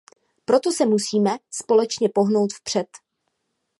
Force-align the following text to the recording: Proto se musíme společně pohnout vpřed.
Proto 0.45 0.71
se 0.71 0.85
musíme 0.85 1.31
společně 1.51 2.09
pohnout 2.09 2.53
vpřed. 2.53 2.87